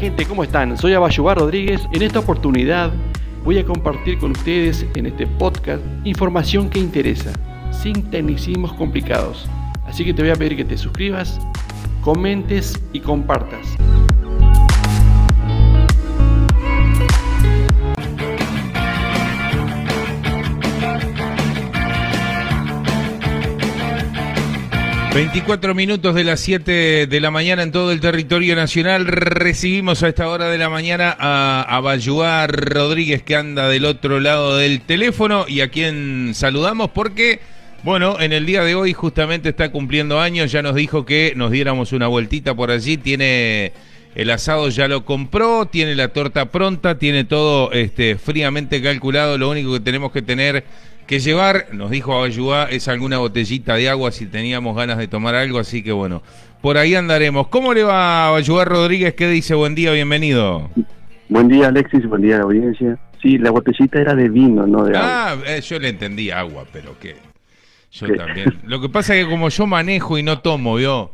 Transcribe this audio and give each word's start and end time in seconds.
gente, 0.00 0.24
¿cómo 0.24 0.42
están? 0.42 0.78
Soy 0.78 0.94
Abayubar 0.94 1.36
Rodríguez. 1.36 1.82
En 1.92 2.00
esta 2.00 2.20
oportunidad 2.20 2.90
voy 3.44 3.58
a 3.58 3.66
compartir 3.66 4.18
con 4.18 4.30
ustedes 4.30 4.86
en 4.94 5.04
este 5.04 5.26
podcast 5.26 5.82
información 6.04 6.70
que 6.70 6.78
interesa, 6.78 7.30
sin 7.70 8.10
tecnicismos 8.10 8.72
complicados. 8.72 9.46
Así 9.86 10.02
que 10.02 10.14
te 10.14 10.22
voy 10.22 10.30
a 10.30 10.36
pedir 10.36 10.56
que 10.56 10.64
te 10.64 10.78
suscribas, 10.78 11.38
comentes 12.00 12.82
y 12.94 13.00
compartas. 13.00 13.76
24 25.14 25.74
minutos 25.74 26.14
de 26.14 26.22
las 26.22 26.38
7 26.38 27.08
de 27.08 27.20
la 27.20 27.32
mañana 27.32 27.64
en 27.64 27.72
todo 27.72 27.90
el 27.90 27.98
territorio 27.98 28.54
nacional. 28.54 29.06
Recibimos 29.08 30.04
a 30.04 30.08
esta 30.08 30.28
hora 30.28 30.48
de 30.48 30.56
la 30.56 30.70
mañana 30.70 31.16
a, 31.18 31.78
a 31.78 32.46
Rodríguez 32.46 33.22
que 33.24 33.34
anda 33.34 33.68
del 33.68 33.86
otro 33.86 34.20
lado 34.20 34.56
del 34.56 34.80
teléfono 34.82 35.46
y 35.48 35.62
a 35.62 35.68
quien 35.68 36.30
saludamos 36.34 36.90
porque, 36.90 37.40
bueno, 37.82 38.20
en 38.20 38.32
el 38.32 38.46
día 38.46 38.62
de 38.62 38.76
hoy 38.76 38.92
justamente 38.92 39.48
está 39.48 39.72
cumpliendo 39.72 40.20
años. 40.20 40.52
Ya 40.52 40.62
nos 40.62 40.76
dijo 40.76 41.04
que 41.04 41.32
nos 41.34 41.50
diéramos 41.50 41.92
una 41.92 42.06
vueltita 42.06 42.54
por 42.54 42.70
allí. 42.70 42.96
Tiene 42.96 43.72
el 44.14 44.30
asado, 44.30 44.68
ya 44.68 44.88
lo 44.88 45.04
compró, 45.04 45.66
tiene 45.66 45.94
la 45.94 46.08
torta 46.08 46.46
pronta, 46.46 46.98
tiene 46.98 47.24
todo 47.24 47.72
este, 47.72 48.16
fríamente 48.16 48.82
calculado. 48.82 49.38
Lo 49.38 49.50
único 49.50 49.72
que 49.72 49.80
tenemos 49.80 50.12
que 50.12 50.22
tener 50.22 50.64
que 51.06 51.20
llevar, 51.20 51.66
nos 51.72 51.90
dijo 51.90 52.14
Abayuá, 52.14 52.64
es 52.70 52.88
alguna 52.88 53.18
botellita 53.18 53.74
de 53.74 53.88
agua 53.88 54.12
si 54.12 54.26
teníamos 54.26 54.76
ganas 54.76 54.98
de 54.98 55.08
tomar 55.08 55.34
algo, 55.34 55.58
así 55.58 55.82
que 55.82 55.92
bueno, 55.92 56.22
por 56.60 56.76
ahí 56.76 56.94
andaremos. 56.94 57.48
¿Cómo 57.48 57.74
le 57.74 57.82
va 57.82 58.24
a 58.24 58.28
Abayuá 58.28 58.64
Rodríguez? 58.64 59.14
¿Qué 59.14 59.28
dice? 59.28 59.54
Buen 59.54 59.74
día, 59.74 59.92
bienvenido. 59.92 60.70
Buen 61.28 61.48
día 61.48 61.68
Alexis, 61.68 62.06
buen 62.06 62.22
día 62.22 62.36
a 62.36 62.38
la 62.38 62.44
audiencia. 62.44 62.98
Sí, 63.22 63.38
la 63.38 63.50
botellita 63.50 64.00
era 64.00 64.14
de 64.14 64.28
vino, 64.28 64.66
no 64.66 64.84
de 64.84 64.96
agua. 64.96 65.32
Ah, 65.32 65.36
eh, 65.46 65.60
yo 65.60 65.78
le 65.78 65.88
entendí 65.90 66.30
agua, 66.30 66.64
pero 66.72 66.98
que 66.98 67.16
yo 67.92 68.06
también. 68.14 68.58
Lo 68.64 68.80
que 68.80 68.88
pasa 68.88 69.14
es 69.14 69.24
que 69.24 69.30
como 69.30 69.48
yo 69.48 69.66
manejo 69.66 70.18
y 70.18 70.22
no 70.22 70.40
tomo, 70.40 70.76
¿vio? 70.76 71.12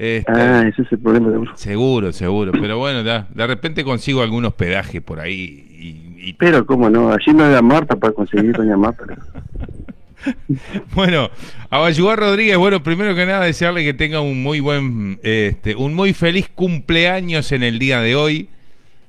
Este, 0.00 0.32
ah, 0.32 0.64
ese 0.66 0.80
es 0.80 0.92
el 0.92 0.98
problema 0.98 1.28
de. 1.28 1.46
Seguro, 1.56 2.10
seguro. 2.10 2.52
Pero 2.52 2.78
bueno, 2.78 3.04
de 3.04 3.46
repente 3.46 3.84
consigo 3.84 4.22
algún 4.22 4.46
hospedaje 4.46 5.02
por 5.02 5.20
ahí 5.20 6.16
y, 6.18 6.32
Pero, 6.38 6.64
¿cómo 6.64 6.88
no? 6.88 7.12
Allí 7.12 7.34
no 7.34 7.44
era 7.44 7.60
Marta 7.60 7.96
para 7.96 8.14
conseguir 8.14 8.52
doña 8.56 8.78
Marta. 8.78 9.04
bueno, 10.94 11.28
Abayugar 11.68 12.18
Rodríguez, 12.18 12.56
bueno, 12.56 12.82
primero 12.82 13.14
que 13.14 13.26
nada 13.26 13.44
desearle 13.44 13.84
que 13.84 13.92
tenga 13.92 14.22
un 14.22 14.42
muy 14.42 14.60
buen, 14.60 15.20
este, 15.22 15.76
un 15.76 15.92
muy 15.92 16.14
feliz 16.14 16.48
cumpleaños 16.48 17.52
en 17.52 17.62
el 17.62 17.78
día 17.78 18.00
de 18.00 18.16
hoy. 18.16 18.48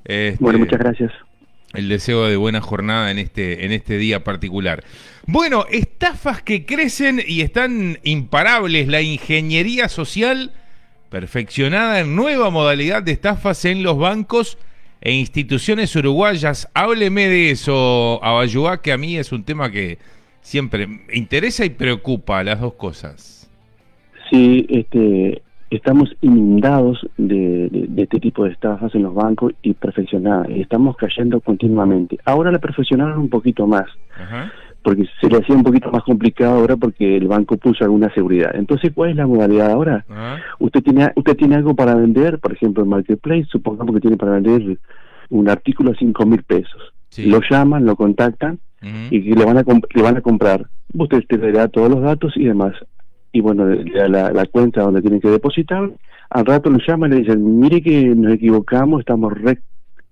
Este, 0.04 0.44
bueno, 0.44 0.58
muchas 0.58 0.78
gracias. 0.78 1.10
El 1.72 1.88
deseo 1.88 2.26
de 2.26 2.36
buena 2.36 2.60
jornada 2.60 3.10
en 3.10 3.18
este, 3.18 3.64
en 3.64 3.72
este 3.72 3.96
día 3.96 4.24
particular. 4.24 4.84
Bueno, 5.26 5.64
estafas 5.70 6.42
que 6.42 6.66
crecen 6.66 7.22
y 7.26 7.40
están 7.40 7.98
imparables. 8.02 8.88
La 8.88 9.00
ingeniería 9.00 9.88
social 9.88 10.52
perfeccionada 11.12 12.00
en 12.00 12.16
nueva 12.16 12.48
modalidad 12.48 13.02
de 13.02 13.12
estafas 13.12 13.66
en 13.66 13.82
los 13.82 13.98
bancos 13.98 14.56
e 15.02 15.12
instituciones 15.12 15.94
uruguayas. 15.94 16.70
Hábleme 16.72 17.28
de 17.28 17.50
eso, 17.50 18.18
Abayuá, 18.24 18.80
que 18.80 18.92
a 18.92 18.96
mí 18.96 19.18
es 19.18 19.30
un 19.30 19.44
tema 19.44 19.70
que 19.70 19.98
siempre 20.40 20.88
interesa 21.12 21.66
y 21.66 21.70
preocupa, 21.70 22.42
las 22.42 22.62
dos 22.62 22.72
cosas. 22.74 23.50
Sí, 24.30 24.64
este, 24.70 25.42
estamos 25.68 26.16
inundados 26.22 27.06
de, 27.18 27.68
este 27.94 28.18
tipo 28.18 28.44
de 28.44 28.52
estafas 28.52 28.94
en 28.94 29.02
los 29.02 29.14
bancos 29.14 29.52
y 29.60 29.74
perfeccionadas. 29.74 30.48
Estamos 30.48 30.96
cayendo 30.96 31.40
continuamente. 31.40 32.18
Ahora 32.24 32.50
la 32.50 32.58
perfeccionaron 32.58 33.18
un 33.18 33.28
poquito 33.28 33.66
más. 33.66 33.86
Porque 34.82 35.04
se 35.20 35.28
le 35.28 35.38
hacía 35.38 35.54
un 35.54 35.62
poquito 35.62 35.90
más 35.90 36.02
complicado 36.02 36.58
ahora 36.58 36.76
porque 36.76 37.16
el 37.16 37.28
banco 37.28 37.56
puso 37.56 37.84
alguna 37.84 38.12
seguridad. 38.14 38.50
Entonces, 38.54 38.92
¿cuál 38.94 39.10
es 39.10 39.16
la 39.16 39.26
modalidad 39.26 39.70
ahora? 39.70 40.04
Usted 40.58 40.82
tiene 40.82 41.10
usted 41.16 41.36
tiene 41.36 41.54
algo 41.56 41.74
para 41.74 41.94
vender, 41.94 42.38
por 42.38 42.52
ejemplo, 42.52 42.82
en 42.82 42.90
Marketplace, 42.90 43.46
supongamos 43.50 43.94
que 43.94 44.00
tiene 44.00 44.16
para 44.16 44.32
vender 44.32 44.78
un 45.30 45.48
artículo 45.48 45.92
a 45.92 45.94
cinco 45.94 46.26
mil 46.26 46.42
pesos. 46.42 46.92
Lo 47.18 47.40
llaman, 47.48 47.84
lo 47.84 47.94
contactan 47.96 48.58
y 49.10 49.20
le 49.20 49.44
van 49.44 49.58
a 49.58 49.64
le 49.94 50.02
van 50.02 50.16
a 50.16 50.20
comprar. 50.20 50.66
Usted 50.94 51.24
te 51.28 51.38
dará 51.38 51.68
todos 51.68 51.88
los 51.90 52.02
datos 52.02 52.32
y 52.36 52.44
demás. 52.44 52.74
Y 53.32 53.40
bueno, 53.40 53.66
la, 53.66 54.32
la 54.32 54.46
cuenta 54.46 54.82
donde 54.82 55.00
tienen 55.00 55.20
que 55.20 55.30
depositar, 55.30 55.90
al 56.28 56.46
rato 56.46 56.68
lo 56.70 56.78
llaman 56.86 57.12
y 57.12 57.14
le 57.14 57.20
dicen, 57.22 57.60
mire 57.60 57.82
que 57.82 58.14
nos 58.14 58.34
equivocamos, 58.34 59.00
estamos 59.00 59.32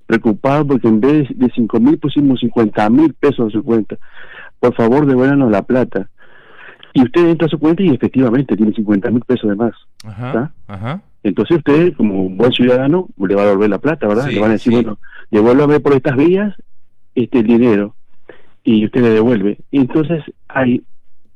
preocupados 0.07 0.67
porque 0.67 0.89
en 0.89 1.01
vez 1.01 1.29
de 1.37 1.51
cinco 1.55 1.81
mil 1.81 1.99
pusimos 1.99 2.41
cincuenta 2.41 2.89
mil 2.89 3.13
pesos 3.15 3.47
en 3.47 3.51
su 3.51 3.63
cuenta. 3.63 3.97
Por 4.61 4.75
favor, 4.75 5.07
devuélvanos 5.07 5.51
la 5.51 5.63
plata. 5.63 6.09
Y 6.93 7.03
usted 7.03 7.29
entra 7.29 7.47
a 7.47 7.51
su 7.51 7.59
cuenta 7.59 7.83
y 7.83 7.91
efectivamente 7.91 8.57
tiene 8.57 8.73
cincuenta 8.73 9.11
mil 9.11 9.23
pesos 9.23 9.49
de 9.51 9.57
más. 9.57 9.73
Ajá, 10.05 10.53
ajá. 10.67 11.03
Entonces 11.23 11.59
usted, 11.59 11.95
como 11.95 12.25
un 12.25 12.37
buen 12.37 12.53
ciudadano, 12.53 13.09
le 13.19 13.35
va 13.35 13.43
a 13.43 13.47
devolver 13.47 13.71
la 13.71 13.79
plata, 13.79 14.07
¿verdad? 14.07 14.29
le 14.29 14.41
van 14.41 14.51
a 14.51 14.55
decir, 14.55 14.73
bueno, 14.73 14.99
devuélvame 15.31 15.81
por 15.81 15.93
estas 15.95 16.17
vías 16.17 16.55
este 17.15 17.43
dinero 17.43 17.95
y 18.65 18.85
usted 18.87 19.03
le 19.03 19.11
devuelve. 19.11 19.59
Y 19.71 19.79
entonces 19.79 20.23
hay 20.49 20.83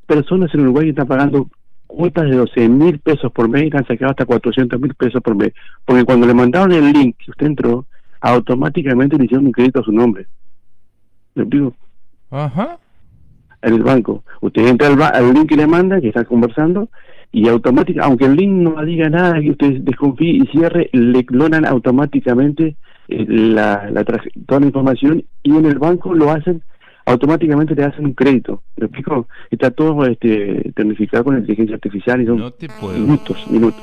personas 0.05 0.53
en 0.53 0.61
Uruguay 0.61 0.85
que 0.85 0.89
están 0.91 1.07
pagando 1.07 1.49
cuotas 1.87 2.25
de 2.25 2.35
12 2.35 2.69
mil 2.69 2.99
pesos 2.99 3.31
por 3.31 3.47
mes 3.47 3.71
y 3.71 3.77
han 3.77 3.85
sacado 3.85 4.11
hasta 4.11 4.25
400 4.25 4.79
mil 4.79 4.93
pesos 4.95 5.21
por 5.21 5.35
mes. 5.35 5.53
Porque 5.85 6.03
cuando 6.03 6.27
le 6.27 6.33
mandaron 6.33 6.71
el 6.71 6.91
link 6.91 7.17
que 7.23 7.31
usted 7.31 7.47
entró, 7.47 7.85
automáticamente 8.21 9.17
le 9.17 9.25
hicieron 9.25 9.45
un 9.45 9.51
crédito 9.51 9.81
a 9.81 9.83
su 9.83 9.91
nombre. 9.91 10.27
¿Me 11.35 11.43
explico? 11.43 11.75
Ajá. 12.31 12.79
En 13.65 13.73
el 13.73 13.83
banco. 13.83 14.23
Usted 14.41 14.67
entra 14.67 14.87
al, 14.87 15.01
al 15.01 15.33
link 15.33 15.49
que 15.49 15.57
le 15.57 15.67
manda, 15.67 15.99
que 15.99 16.09
está 16.09 16.23
conversando, 16.23 16.89
y 17.31 17.49
automáticamente, 17.49 18.07
aunque 18.07 18.25
el 18.25 18.35
link 18.35 18.51
no 18.51 18.85
diga 18.85 19.09
nada 19.09 19.41
que 19.41 19.51
usted 19.51 19.81
desconfíe 19.81 20.37
y 20.37 20.47
cierre, 20.47 20.89
le 20.93 21.25
clonan 21.25 21.65
automáticamente 21.65 22.77
eh, 23.07 23.25
la, 23.27 23.89
la 23.91 24.05
toda 24.45 24.61
la 24.61 24.65
información 24.67 25.23
y 25.43 25.55
en 25.55 25.65
el 25.65 25.77
banco 25.77 26.13
lo 26.13 26.31
hacen 26.31 26.63
automáticamente 27.05 27.75
le 27.75 27.83
hacen 27.83 28.05
un 28.05 28.13
crédito. 28.13 28.63
¿Me 28.77 28.85
explico? 28.87 29.27
Está 29.51 29.71
todo 29.71 30.05
este, 30.05 30.71
tecnificado 30.75 31.23
con 31.23 31.37
inteligencia 31.37 31.75
artificial 31.75 32.21
y 32.21 32.25
son 32.25 32.53
minutos, 32.95 33.45
minutos. 33.49 33.81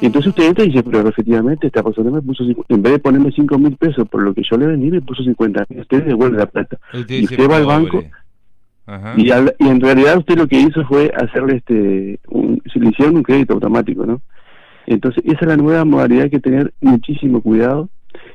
Y 0.00 0.06
entonces 0.06 0.28
usted 0.28 0.44
entra 0.44 0.64
y 0.64 0.68
dice, 0.68 0.82
pero 0.82 1.08
efectivamente 1.08 1.66
esta 1.66 1.82
persona 1.82 2.10
me 2.10 2.22
puso, 2.22 2.44
en 2.44 2.82
vez 2.82 2.92
de 2.92 2.98
ponerme 2.98 3.32
5 3.32 3.58
mil 3.58 3.76
pesos 3.76 4.06
por 4.08 4.22
lo 4.22 4.34
que 4.34 4.42
yo 4.48 4.56
le 4.56 4.66
vendí, 4.66 4.90
me 4.90 5.00
puso 5.00 5.24
50 5.24 5.66
mil. 5.70 5.80
Usted 5.80 6.04
devuelve 6.04 6.38
la 6.38 6.46
plata. 6.46 6.78
y 7.08 7.24
usted 7.24 7.50
va 7.50 7.56
al 7.56 7.66
banco 7.66 8.02
y, 9.16 9.30
en 9.30 9.80
realidad 9.80 10.18
usted 10.18 10.36
lo 10.36 10.46
que 10.46 10.60
hizo 10.60 10.84
fue 10.86 11.10
hacerle 11.16 11.56
este, 11.56 12.20
un, 12.28 12.62
se 12.72 12.78
le 12.78 12.90
hicieron 12.90 13.16
un 13.16 13.22
crédito 13.22 13.54
automático, 13.54 14.06
¿no? 14.06 14.20
Entonces 14.86 15.24
esa 15.26 15.40
es 15.40 15.46
la 15.46 15.56
nueva 15.56 15.84
modalidad 15.84 16.24
hay 16.24 16.30
que 16.30 16.40
tener 16.40 16.72
muchísimo 16.80 17.40
cuidado. 17.40 17.88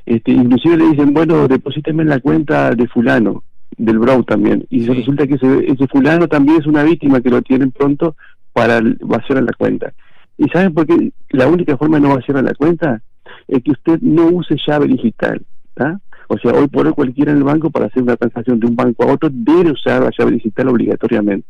Este, 0.06 0.32
inclusive 0.32 0.78
le 0.78 0.90
dicen, 0.90 1.14
bueno, 1.14 1.48
deposíteme 1.48 2.04
en 2.04 2.10
la 2.10 2.20
cuenta 2.20 2.72
de 2.72 2.88
fulano, 2.88 3.44
del 3.78 4.00
Brow 4.00 4.24
también. 4.24 4.66
Y 4.70 4.86
resulta 4.86 5.26
que 5.26 5.36
ese, 5.36 5.72
ese, 5.72 5.88
fulano 5.88 6.28
también 6.28 6.60
es 6.60 6.68
una 6.68 6.84
víctima 6.84 7.22
que 7.22 7.30
lo 7.30 7.42
tienen 7.42 7.72
pronto 7.72 8.16
para 8.52 8.82
vaciar 9.02 9.42
la 9.44 9.54
cuenta. 9.54 9.94
¿Y 10.38 10.50
saben 10.50 10.74
por 10.74 10.86
qué? 10.86 11.12
La 11.30 11.48
única 11.48 11.78
forma 11.78 11.98
de 11.98 12.08
no 12.08 12.16
vaciar 12.16 12.44
la 12.44 12.54
cuenta 12.54 13.02
es 13.48 13.64
que 13.64 13.72
usted 13.72 14.00
no 14.02 14.28
use 14.28 14.56
llave 14.68 14.88
digital. 14.88 15.42
¿está? 15.70 16.02
O 16.34 16.38
sea, 16.38 16.53
hoy 16.53 16.68
por 16.69 16.88
hoy 16.88 16.94
cualquiera 16.94 17.34
en 17.34 17.40
el 17.40 17.44
banco 17.44 17.69
para 17.69 17.88
hacer 17.88 18.03
una 18.03 18.16
transacción 18.16 18.58
de 18.58 18.66
un 18.66 18.74
banco 18.74 19.03
a 19.03 19.12
otro 19.12 19.28
debe 19.30 19.72
usar 19.72 20.02
la 20.02 20.12
llave 20.18 20.31
digital 20.31 20.69
obligatoriamente. 20.69 21.46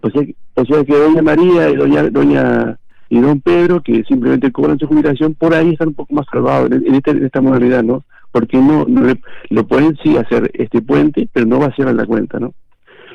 o, 0.00 0.10
sea, 0.10 0.22
o 0.54 0.64
sea 0.64 0.84
que 0.84 0.92
doña 0.92 1.22
María 1.22 1.70
y 1.70 1.76
doña, 1.76 2.10
doña 2.10 2.78
y 3.08 3.20
don 3.20 3.40
Pedro, 3.40 3.80
que 3.80 4.02
simplemente 4.02 4.50
cobran 4.50 4.80
su 4.80 4.88
jubilación, 4.88 5.34
por 5.34 5.54
ahí 5.54 5.70
están 5.70 5.88
un 5.88 5.94
poco 5.94 6.14
más 6.14 6.26
salvados 6.32 6.72
en, 6.72 6.92
este, 6.96 7.24
esta 7.24 7.40
modalidad, 7.40 7.84
¿no? 7.84 8.02
Porque 8.32 8.56
no, 8.56 8.84
lo 9.50 9.66
pueden 9.68 9.96
sí 10.02 10.16
hacer 10.16 10.50
este 10.54 10.82
puente, 10.82 11.28
pero 11.32 11.46
no 11.46 11.60
va 11.60 11.66
a 11.66 11.76
ser 11.76 11.86
a 11.86 11.92
la 11.92 12.04
cuenta, 12.04 12.40
¿no? 12.40 12.54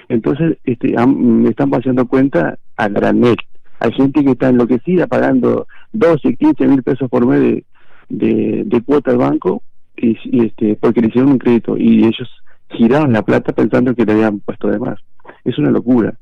Entonces, 0.07 0.57
este, 0.63 0.95
me 1.05 1.49
están 1.49 1.69
pasando 1.69 2.07
cuenta 2.07 2.57
a 2.77 2.87
granel. 2.87 3.35
Hay 3.81 3.91
gente 3.91 4.23
que 4.23 4.31
está 4.31 4.47
enloquecida 4.47 5.05
pagando 5.05 5.67
12, 5.91 6.37
15 6.37 6.65
mil 6.65 6.81
pesos 6.81 7.09
por 7.09 7.25
mes 7.25 7.41
de, 7.41 7.65
de, 8.07 8.63
de 8.65 8.81
cuota 8.83 9.11
al 9.11 9.17
banco 9.17 9.63
y, 9.97 10.45
este 10.45 10.75
porque 10.75 11.01
le 11.01 11.07
hicieron 11.07 11.31
un 11.31 11.39
crédito 11.39 11.77
y 11.77 12.05
ellos 12.05 12.29
giraron 12.69 13.13
la 13.13 13.23
plata 13.23 13.53
pensando 13.53 13.95
que 13.95 14.05
le 14.05 14.13
habían 14.13 14.39
puesto 14.39 14.67
de 14.67 14.79
más. 14.79 14.99
Es 15.43 15.57
una 15.57 15.71
locura. 15.71 16.13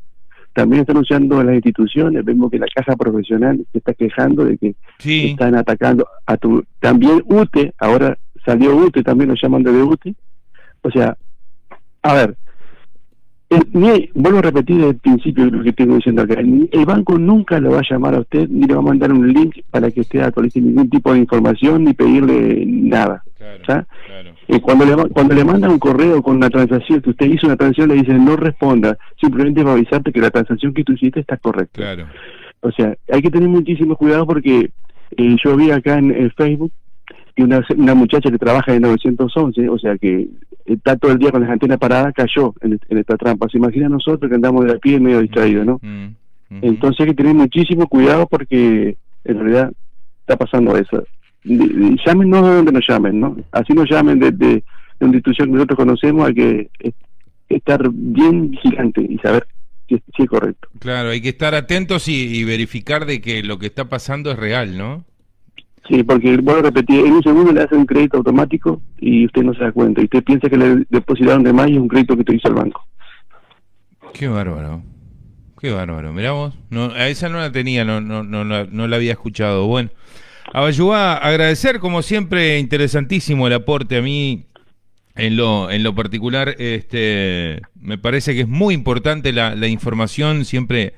También 0.53 0.81
están 0.81 0.97
usando 0.97 1.43
las 1.43 1.55
instituciones, 1.55 2.23
vemos 2.23 2.49
que 2.49 2.59
la 2.59 2.67
caja 2.73 2.95
profesional 2.95 3.65
se 3.71 3.77
está 3.77 3.93
quejando 3.93 4.45
de 4.45 4.57
que 4.57 4.75
están 5.03 5.53
atacando 5.55 6.07
a 6.25 6.37
tu... 6.37 6.63
También 6.79 7.21
UTE, 7.25 7.73
ahora 7.77 8.17
salió 8.45 8.73
UTE, 8.73 9.03
también 9.03 9.29
lo 9.29 9.35
llaman 9.35 9.63
de 9.63 9.71
UTE. 9.71 10.15
O 10.81 10.91
sea, 10.91 11.17
a 12.03 12.13
ver, 12.13 12.37
vuelvo 14.13 14.39
a 14.39 14.41
repetir 14.41 14.77
desde 14.77 14.89
el 14.89 14.97
principio 14.97 15.45
lo 15.45 15.63
que 15.63 15.73
tengo 15.73 15.95
diciendo 15.95 16.21
acá. 16.21 16.39
El 16.39 16.85
banco 16.85 17.17
nunca 17.17 17.59
le 17.59 17.69
va 17.69 17.79
a 17.79 17.89
llamar 17.89 18.15
a 18.15 18.19
usted 18.19 18.47
ni 18.49 18.65
le 18.67 18.73
va 18.73 18.79
a 18.79 18.83
mandar 18.83 19.11
un 19.11 19.31
link 19.31 19.57
para 19.71 19.91
que 19.91 20.01
usted 20.01 20.21
actualice 20.21 20.61
ningún 20.61 20.89
tipo 20.89 21.13
de 21.13 21.19
información 21.19 21.83
ni 21.83 21.93
pedirle 21.93 22.65
nada. 22.65 23.23
Eh, 24.47 24.61
cuando, 24.61 24.85
le, 24.85 25.09
cuando 25.09 25.33
le 25.33 25.43
mandan 25.43 25.71
un 25.71 25.79
correo 25.79 26.21
con 26.21 26.35
una 26.35 26.49
transacción, 26.49 27.01
que 27.01 27.09
usted 27.09 27.25
hizo 27.25 27.47
una 27.47 27.55
transacción, 27.55 27.89
le 27.89 27.95
dicen 27.95 28.23
no 28.23 28.35
responda, 28.35 28.97
simplemente 29.19 29.63
va 29.63 29.71
a 29.71 29.73
avisarte 29.73 30.11
que 30.11 30.21
la 30.21 30.29
transacción 30.29 30.73
que 30.73 30.83
tú 30.83 30.93
hiciste 30.93 31.19
está 31.19 31.37
correcta. 31.37 32.07
O 32.61 32.71
sea, 32.71 32.95
hay 33.11 33.21
que 33.21 33.31
tener 33.31 33.49
muchísimo 33.49 33.95
cuidado 33.95 34.25
porque 34.25 34.71
eh, 35.17 35.35
yo 35.43 35.55
vi 35.55 35.71
acá 35.71 35.97
en, 35.97 36.31
Facebook 36.31 36.71
que 37.35 37.43
una, 37.43 37.61
una 37.75 37.95
muchacha 37.95 38.31
que 38.31 38.37
trabaja 38.37 38.73
en 38.73 38.81
911, 38.81 39.69
o 39.69 39.77
sea 39.77 39.97
que 39.97 40.27
está 40.65 40.95
todo 40.95 41.11
el 41.11 41.19
día 41.19 41.31
con 41.31 41.41
las 41.41 41.49
antenas 41.49 41.77
paradas, 41.77 42.13
cayó 42.13 42.53
en, 42.61 42.79
esta 42.89 43.17
trampa. 43.17 43.47
Se 43.49 43.57
imagina 43.57 43.89
nosotros 43.89 44.29
que 44.29 44.35
andamos 44.35 44.65
de 44.65 44.73
a 44.73 44.77
pie 44.77 44.99
medio 44.99 45.21
distraídos, 45.21 45.65
¿no? 45.65 45.79
Mm, 45.81 46.05
mm, 46.49 46.59
Entonces 46.61 47.01
hay 47.01 47.07
que 47.07 47.15
tener 47.15 47.35
muchísimo 47.35 47.87
cuidado 47.87 48.27
porque 48.27 48.97
en 49.23 49.39
realidad 49.39 49.71
está 50.21 50.37
pasando 50.37 50.75
eso. 50.77 51.03
Llamen 51.43 52.29
no 52.29 52.47
de 52.47 52.55
donde 52.55 52.71
nos 52.71 52.87
llamen, 52.87 53.19
¿no? 53.19 53.37
Así 53.51 53.73
nos 53.73 53.89
llamen 53.89 54.19
desde 54.19 54.37
de, 54.37 54.63
una 55.01 55.13
institución 55.13 55.49
que 55.49 55.53
nosotros 55.53 55.77
conocemos, 55.77 56.27
hay 56.27 56.33
que 56.33 56.69
estar 57.49 57.87
bien 57.91 58.51
vigilante 58.51 59.05
y 59.07 59.17
saber 59.19 59.45
si, 59.87 59.95
es 59.95 60.29
correcto. 60.29 60.67
Claro, 60.79 61.09
hay 61.09 61.21
que 61.21 61.29
estar 61.29 61.53
atentos 61.53 62.07
y 62.07 62.43
verificar 62.43 63.05
de 63.05 63.21
que 63.21 63.43
lo 63.43 63.59
que 63.59 63.67
está 63.67 63.87
pasando 63.87 64.31
es 64.31 64.39
real, 64.39 64.77
¿no? 64.77 65.05
Sí, 65.87 66.03
porque, 66.03 66.37
vuelvo 66.37 66.59
a 66.59 66.63
repetir, 66.63 67.05
en 67.05 67.13
un 67.13 67.23
segundo 67.23 67.51
le 67.51 67.61
hacen 67.61 67.79
un 67.79 67.85
crédito 67.85 68.17
automático 68.17 68.81
y 68.97 69.25
usted 69.25 69.43
no 69.43 69.53
se 69.53 69.63
da 69.63 69.71
cuenta. 69.71 70.01
Y 70.01 70.05
usted 70.05 70.23
piensa 70.23 70.49
que 70.49 70.57
le 70.57 70.85
depositaron 70.89 71.43
de 71.43 71.53
más 71.53 71.69
y 71.69 71.73
es 71.73 71.79
un 71.79 71.87
crédito 71.87 72.17
que 72.17 72.23
te 72.23 72.35
hizo 72.35 72.47
el 72.47 72.55
banco. 72.55 72.87
Qué 74.13 74.27
bárbaro. 74.27 74.81
Qué 75.59 75.71
bárbaro. 75.71 76.11
Miramos, 76.11 76.55
no, 76.69 76.85
a 76.85 77.07
esa 77.07 77.29
no 77.29 77.37
la 77.37 77.51
tenía, 77.51 77.85
no, 77.85 78.01
no, 78.01 78.23
no, 78.23 78.43
no 78.43 78.87
la 78.87 78.95
había 78.95 79.11
escuchado. 79.11 79.67
Bueno, 79.67 79.91
a 80.53 80.61
Bayuá, 80.61 81.17
agradecer 81.17 81.79
como 81.79 82.01
siempre, 82.01 82.59
interesantísimo 82.59 83.45
el 83.45 83.53
aporte 83.53 83.97
a 83.97 84.01
mí. 84.01 84.45
En 85.17 85.37
lo, 85.37 85.71
en 85.71 85.81
lo 85.81 85.95
particular, 85.95 86.55
este, 86.59 87.61
me 87.79 87.97
parece 87.97 88.33
que 88.33 88.41
es 88.41 88.49
muy 88.49 88.73
importante 88.73 89.31
la, 89.31 89.55
la 89.55 89.69
información, 89.69 90.43
siempre 90.43 90.93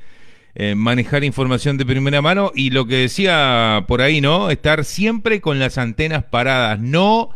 eh, 0.59 0.73
manejar 0.73 1.23
información 1.23 1.77
de 1.77 1.85
primera 1.85 2.19
mano 2.19 2.51
y 2.55 2.71
lo 2.71 2.87
que 2.87 2.95
decía 2.95 3.85
por 3.87 4.01
ahí, 4.01 4.21
¿no? 4.21 4.49
Estar 4.49 4.85
siempre 4.85 5.39
con 5.39 5.59
las 5.59 5.77
antenas 5.77 6.23
paradas, 6.23 6.79
no 6.79 7.29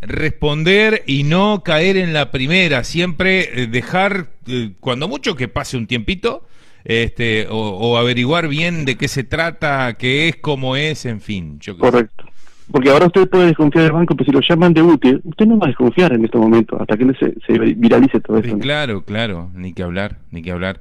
responder 0.00 1.02
y 1.06 1.24
no 1.24 1.62
caer 1.62 1.98
en 1.98 2.14
la 2.14 2.30
primera, 2.30 2.82
siempre 2.82 3.64
eh, 3.64 3.66
dejar, 3.66 4.28
eh, 4.46 4.72
cuando 4.80 5.08
mucho 5.08 5.36
que 5.36 5.46
pase 5.46 5.76
un 5.76 5.86
tiempito, 5.86 6.46
este, 6.84 7.48
o, 7.50 7.98
averiguar 7.98 8.48
bien 8.48 8.86
de 8.86 8.96
qué 8.96 9.08
se 9.08 9.24
trata, 9.24 9.92
qué 9.98 10.28
es, 10.28 10.36
cómo 10.36 10.74
es, 10.74 11.04
en 11.04 11.20
fin. 11.20 11.58
Correcto. 11.78 12.24
Porque 12.72 12.88
ahora 12.88 13.08
usted 13.08 13.28
puede 13.28 13.48
desconfiar 13.48 13.84
del 13.84 13.92
banco, 13.92 14.14
pero 14.16 14.24
si 14.24 14.32
lo 14.32 14.40
llaman 14.40 14.72
de 14.72 14.80
útil, 14.80 15.20
usted 15.24 15.44
no 15.44 15.58
va 15.58 15.66
a 15.66 15.68
desconfiar 15.68 16.14
en 16.14 16.24
este 16.24 16.38
momento, 16.38 16.80
hasta 16.80 16.96
que 16.96 17.04
se, 17.12 17.34
se 17.46 17.58
viralice 17.58 18.20
todo 18.20 18.38
esto. 18.38 18.58
Claro, 18.58 19.02
claro, 19.02 19.50
ni 19.54 19.74
que 19.74 19.82
hablar, 19.82 20.16
ni 20.30 20.40
que 20.40 20.50
hablar. 20.50 20.80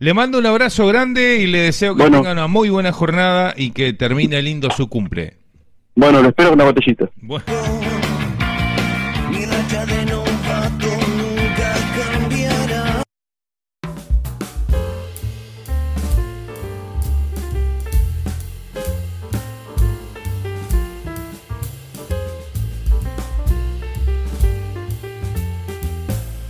Le 0.00 0.14
mando 0.14 0.38
un 0.38 0.46
abrazo 0.46 0.86
grande 0.86 1.40
y 1.42 1.46
le 1.46 1.58
deseo 1.58 1.94
que 1.94 2.04
tenga 2.04 2.32
una 2.32 2.46
muy 2.46 2.70
buena 2.70 2.90
jornada 2.90 3.52
y 3.54 3.72
que 3.72 3.92
termine 3.92 4.40
lindo 4.40 4.70
su 4.70 4.88
cumple. 4.88 5.34
Bueno, 5.94 6.22
lo 6.22 6.28
espero 6.28 6.48
con 6.48 6.58
una 6.58 6.70
botellita. 6.70 7.10
Bueno. 7.20 7.44